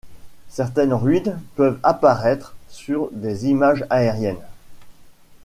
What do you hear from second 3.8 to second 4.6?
aériennes.